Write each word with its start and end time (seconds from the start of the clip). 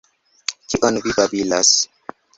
Kion 0.73 0.97
vi 1.05 1.13
babilas! 1.19 1.75